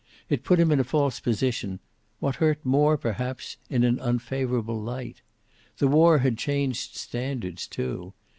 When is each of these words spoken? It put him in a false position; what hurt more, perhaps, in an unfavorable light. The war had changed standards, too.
It 0.29 0.43
put 0.43 0.59
him 0.59 0.71
in 0.71 0.79
a 0.79 0.83
false 0.83 1.19
position; 1.19 1.79
what 2.19 2.37
hurt 2.37 2.65
more, 2.65 2.97
perhaps, 2.97 3.57
in 3.69 3.83
an 3.83 3.99
unfavorable 3.99 4.81
light. 4.81 5.21
The 5.77 5.87
war 5.87 6.17
had 6.17 6.39
changed 6.39 6.95
standards, 6.95 7.67
too. 7.67 8.13